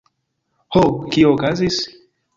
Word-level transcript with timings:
Ho? 0.77 0.81
Kio 1.13 1.37
okazis? 1.37 1.79